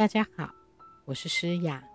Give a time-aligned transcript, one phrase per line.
[0.00, 0.50] 大家好，
[1.04, 1.86] 我是诗雅，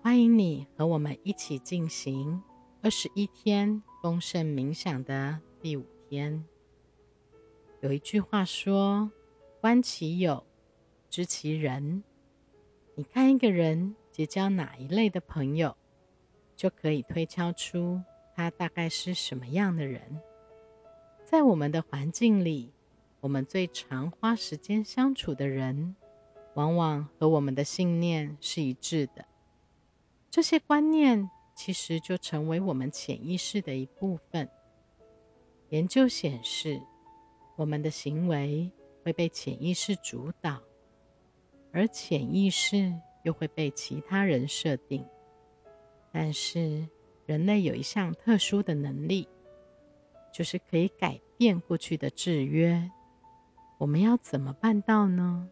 [0.00, 2.42] 欢迎你和我们一起进行
[2.80, 6.42] 二十一天丰盛冥想的第五天。
[7.82, 9.10] 有一句话说
[9.60, 10.46] ：“观其友，
[11.10, 12.02] 知其人。”
[12.96, 15.76] 你看一个人结交哪一类的朋友，
[16.56, 18.00] 就可以推敲出
[18.34, 20.22] 他大概是什么样的人。
[21.26, 22.72] 在我们的环境里，
[23.20, 25.94] 我们最常花时间相处的人，
[26.60, 29.24] 往往和我们的信念是一致的。
[30.30, 34.46] 这些观念其实就成为我们潜意识的一部分。
[35.70, 36.78] 研究显示，
[37.56, 38.70] 我们的行为
[39.02, 40.60] 会被潜意识主导，
[41.72, 42.92] 而潜意识
[43.22, 45.02] 又会被其他人设定。
[46.12, 46.86] 但是，
[47.24, 49.26] 人类有一项特殊的能力。
[50.32, 52.88] 就是可以改变过去的制约，
[53.78, 55.48] 我们要怎么办到呢？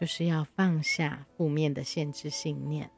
[0.00, 2.90] 就是要放下负面的限制信念。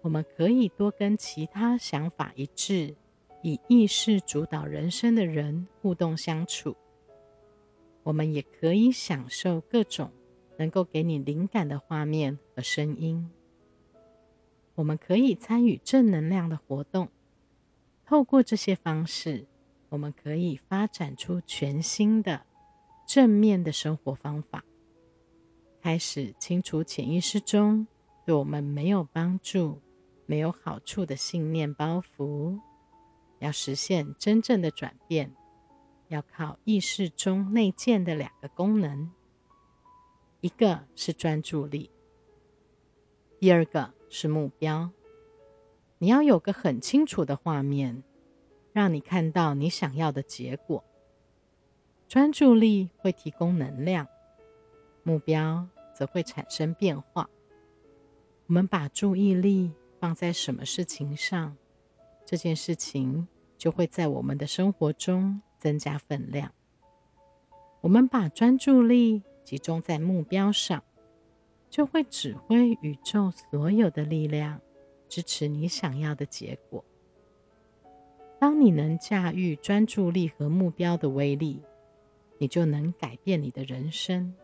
[0.00, 2.96] 我们可以多跟其他想法一致、
[3.42, 6.74] 以意识主导人生的人互动相处。
[8.02, 10.10] 我们也可以享受各种
[10.58, 13.30] 能够给你灵感的画面和声音。
[14.74, 17.08] 我们可以参与正能量的活动，
[18.04, 19.46] 透过这些方式。
[19.90, 22.44] 我们可以发展出全新的
[23.06, 24.64] 正面的生活方法，
[25.84, 27.86] 开始清除潜意识中
[28.24, 29.82] 对我们没有帮助、
[30.24, 32.58] 没有好处的信念包袱。
[33.38, 35.30] 要实现真正的转变，
[36.08, 39.10] 要靠意识中内建的两个功能：
[40.40, 41.90] 一个是专注力，
[43.38, 44.90] 第二个是目标。
[45.98, 48.02] 你要有个很清楚的画面。
[48.72, 50.82] 让你看到你想要的结果。
[52.08, 54.08] 专注力会提供能量，
[55.02, 57.30] 目标则会产生变化。
[58.46, 61.56] 我们把注意力放在什么事情上，
[62.26, 66.52] 这件事情就会在我们的生活中增加分量。
[67.80, 70.82] 我们把专注力集中在目标上，
[71.70, 74.60] 就会指挥宇宙所有的力量，
[75.08, 76.84] 支持你想要的结果。
[78.38, 81.62] 当你能驾驭专注力和目标的威力，
[82.36, 84.34] 你就能改变你的人生，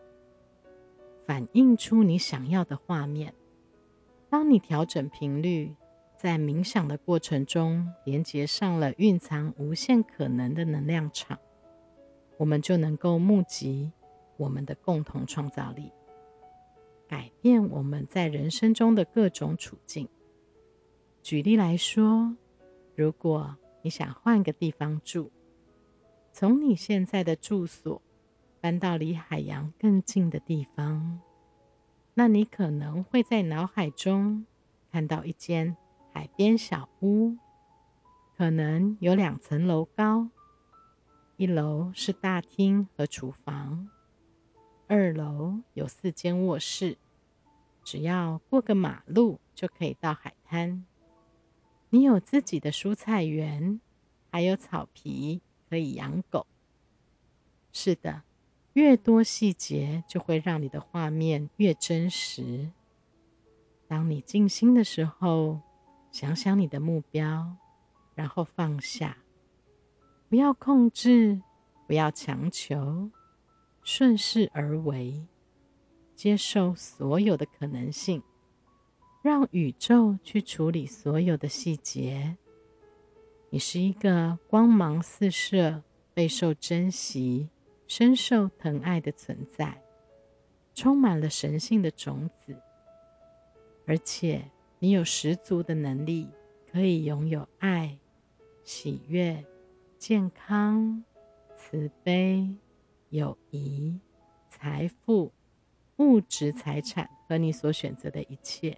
[1.25, 3.33] 反映出你想要的画面。
[4.29, 5.75] 当你调整频率，
[6.17, 11.37] 在冥想的过程中连接上了蕴藏无限可能的能量场，
[12.37, 13.91] 我们就能够募集
[14.37, 15.91] 我们的共同创造力，
[17.07, 20.07] 改变我们在人生中的各种处境。
[21.21, 22.35] 举例来说，
[22.95, 25.31] 如果你想换个地方住，
[26.31, 28.01] 从你现在的住所
[28.61, 31.19] 搬到离海洋更近的地方，
[32.13, 34.45] 那你可能会在脑海中
[34.91, 35.75] 看到一间
[36.13, 37.35] 海边小屋，
[38.37, 40.29] 可能有两层楼高，
[41.37, 43.89] 一楼是大厅和厨房，
[44.87, 46.99] 二楼有四间卧室，
[47.83, 50.85] 只要过个马路就可以到海滩。
[51.89, 53.81] 你有自己的蔬菜园，
[54.29, 56.45] 还有草皮可以养狗。
[57.73, 58.21] 是的，
[58.73, 62.71] 越多细节就会让你的画面越真实。
[63.87, 65.59] 当你静心的时候，
[66.11, 67.57] 想想你的目标，
[68.15, 69.17] 然后放下，
[70.29, 71.41] 不要控制，
[71.85, 73.09] 不要强求，
[73.83, 75.27] 顺势而为，
[76.15, 78.23] 接受所有的可能性。
[79.21, 82.37] 让宇宙去处理所有的细节。
[83.51, 85.83] 你是一个光芒四射、
[86.13, 87.49] 备受珍惜、
[87.93, 89.83] 深受疼爱的存在，
[90.73, 92.55] 充满了神性的种子，
[93.85, 96.29] 而且你有十足的能力，
[96.71, 97.99] 可以拥有爱、
[98.63, 99.43] 喜悦、
[99.97, 101.03] 健康、
[101.53, 102.55] 慈悲、
[103.09, 103.99] 友谊、
[104.47, 105.33] 财富、
[105.97, 108.77] 物质财产和你所选择的一切。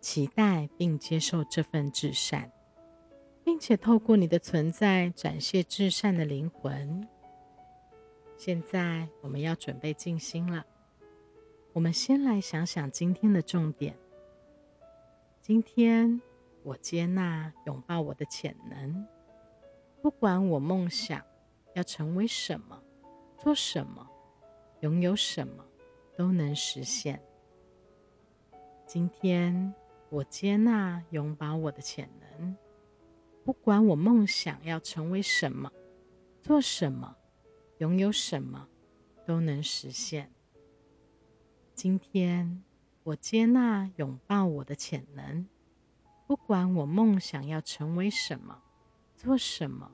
[0.00, 2.50] 期待并接受这份至善，
[3.44, 7.06] 并且透过你的存在展现至善的灵魂。
[8.36, 10.64] 现在我们要准备静心了。
[11.72, 13.96] 我们先来想想今天的重点。
[15.40, 16.20] 今天
[16.62, 19.06] 我接纳、拥抱我的潜能，
[20.02, 21.22] 不管我梦想
[21.74, 22.82] 要成为什么、
[23.36, 24.08] 做什么、
[24.80, 25.64] 拥有什么，
[26.16, 27.22] 都能实现。
[28.86, 29.74] 今天。
[30.10, 32.56] 我接纳、拥抱我的潜能，
[33.42, 35.72] 不管我梦想要成为什么、
[36.40, 37.16] 做什么、
[37.78, 38.68] 拥有什么，
[39.26, 40.30] 都能实现。
[41.74, 42.62] 今天
[43.02, 45.48] 我接纳、拥抱我的潜能，
[46.26, 48.62] 不管我梦想要成为什么、
[49.16, 49.90] 做什么、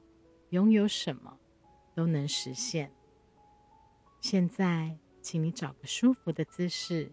[0.51, 1.39] 拥有什么，
[1.95, 2.93] 都能实现。
[4.21, 7.11] 现在，请你找个舒服的姿势，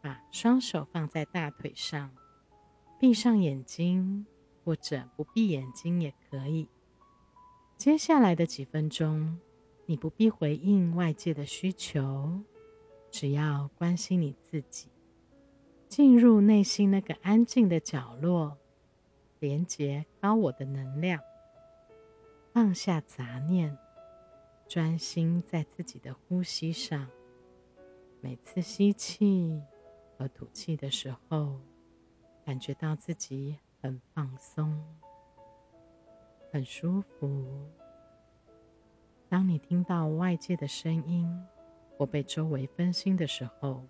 [0.00, 2.10] 把双手放在大腿上，
[2.98, 4.26] 闭上眼睛，
[4.64, 6.68] 或者不闭眼睛也可以。
[7.76, 9.38] 接下来的几分钟，
[9.86, 12.42] 你不必回应外界的需求。
[13.10, 14.88] 只要关心你自己，
[15.86, 18.56] 进入内心那个安静的角落，
[19.38, 21.20] 连接高我的能量，
[22.54, 23.76] 放下杂念，
[24.66, 27.06] 专心在自己的呼吸上。
[28.22, 29.60] 每次吸气
[30.16, 31.60] 和吐气的时候，
[32.46, 34.82] 感觉到自己很放松，
[36.50, 37.44] 很舒服。
[39.32, 41.26] 当你听到外界的声音，
[41.96, 43.82] 或被周围分心的时候，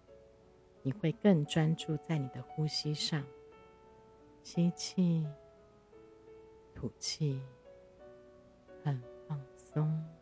[0.83, 3.25] 你会更专注在你的呼吸上。
[4.45, 5.27] 吸气，
[6.73, 7.43] 吐气，
[8.85, 10.22] 很放松。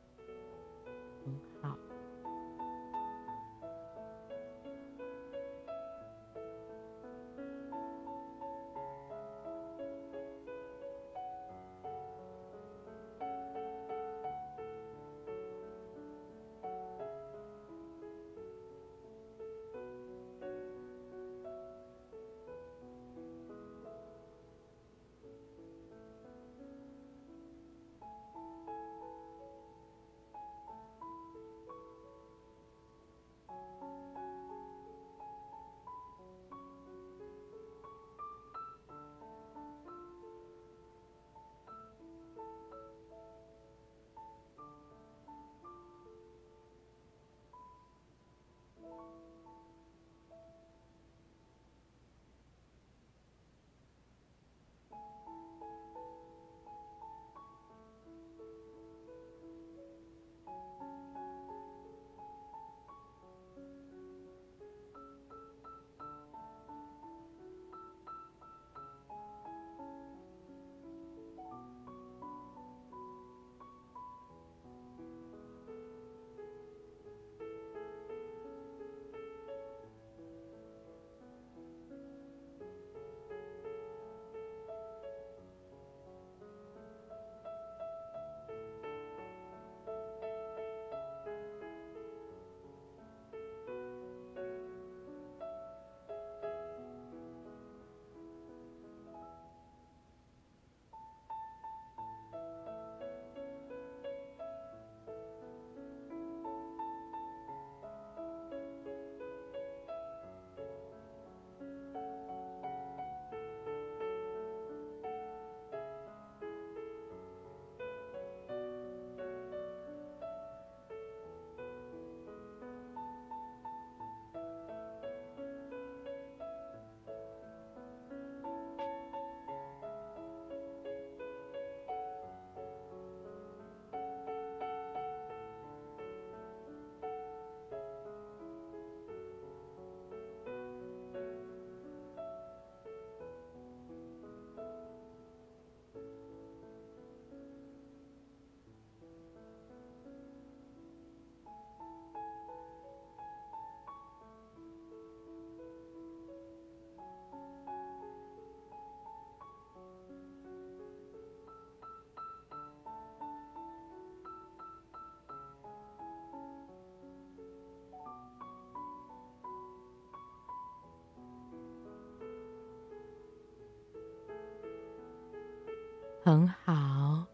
[176.30, 177.26] 很好，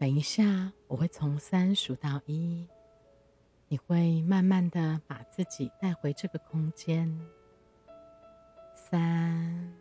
[0.00, 2.66] 等一下我会从三数到一，
[3.68, 7.08] 你会慢慢的把自己带回这个空间。
[8.74, 9.72] 三，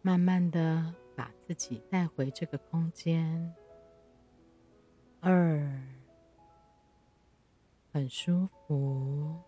[0.00, 3.52] 慢慢的把自己带回这个空间。
[5.18, 5.82] 二，
[7.92, 9.40] 很舒服。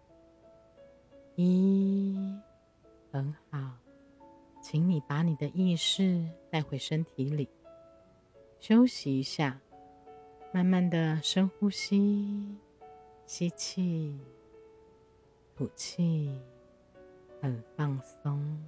[1.37, 2.37] 一，
[3.13, 3.84] 很好。
[4.65, 7.47] 请你把你的意识带回身体里，
[8.59, 9.61] 休息一下，
[10.55, 12.57] 慢慢的深呼吸，
[13.27, 14.19] 吸气，
[15.55, 16.41] 吐气，
[17.43, 18.59] 很放松。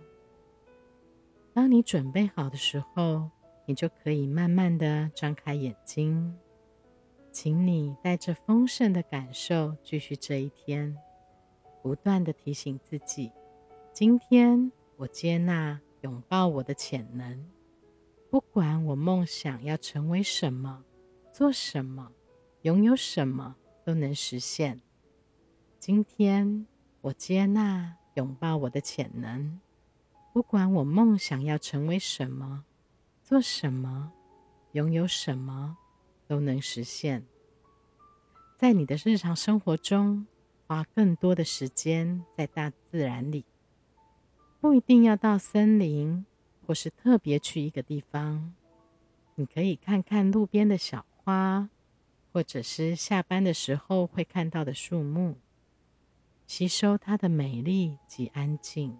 [1.54, 3.30] 当你准备好的时候，
[3.64, 6.36] 你就可以慢慢的张开眼睛。
[7.32, 10.94] 请你带着丰盛的感受继续这一天。
[11.82, 13.32] 不断的提醒自己：
[13.94, 17.44] 今天我接纳、拥抱我的潜能，
[18.30, 20.84] 不管我梦想要成为什么、
[21.32, 22.12] 做什么、
[22.62, 24.80] 拥有什么，都能实现。
[25.80, 26.64] 今天
[27.00, 29.60] 我接纳、拥抱我的潜能，
[30.32, 32.64] 不管我梦想要成为什么、
[33.24, 34.12] 做什么、
[34.74, 35.76] 拥有什么，
[36.28, 37.26] 都能实现。
[38.56, 40.24] 在你的日常生活中，
[40.68, 43.44] 花更多的时间在大自然里，
[44.66, 46.26] 不一定要到森林，
[46.66, 48.52] 或是特别去一个地方。
[49.36, 51.70] 你可以看看路边的小花，
[52.32, 55.36] 或者是下班的时候会看到的树木，
[56.48, 58.98] 吸收它的美丽及安静，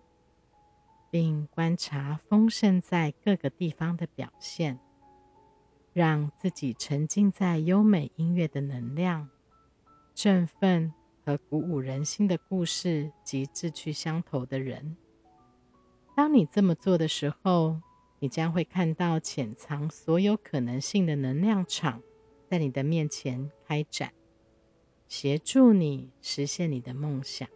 [1.10, 4.78] 并观察丰盛在各个地方的表现，
[5.92, 9.28] 让自己沉浸在优美音乐的能量。
[10.14, 10.94] 振奋
[11.24, 14.96] 和鼓舞人心的故事及志趣相投的人。
[16.16, 17.78] 当你这么做的时候，
[18.20, 22.02] 你将会看到潜藏所有可能性的能量场
[22.48, 24.14] 在你的面前开展，
[25.06, 27.46] 协助你实现你的梦想。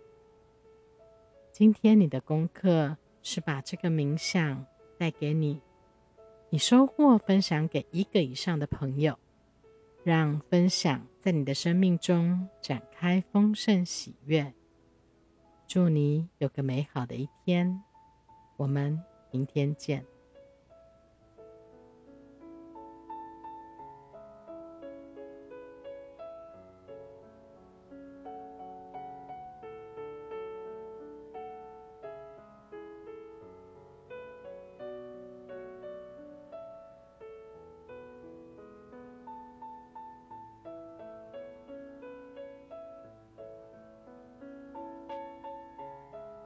[1.50, 4.66] 今天你的功课是把这个冥想
[4.98, 5.62] 带给你，
[6.50, 9.18] 你收获分享给一个以上的朋友。
[10.02, 14.54] 让分享在你的生命中展开丰盛喜悦。
[15.66, 17.82] 祝你有个美好的一天，
[18.60, 20.09] 我们明天见。